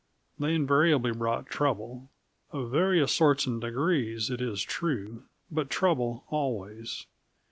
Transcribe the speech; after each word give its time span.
They 0.39 0.55
invariably 0.55 1.11
brought 1.11 1.45
trouble; 1.45 2.09
of 2.51 2.71
various 2.71 3.11
sorts 3.13 3.45
and 3.45 3.61
degrees, 3.61 4.31
it 4.31 4.41
is 4.41 4.63
true, 4.63 5.25
but 5.51 5.69
trouble 5.69 6.23
always. 6.29 7.05